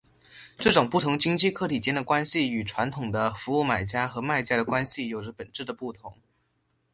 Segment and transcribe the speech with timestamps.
[0.57, 6.15] 这种不同经济个体间的关系与传统的服务买家和卖家的关系有着本质的不同。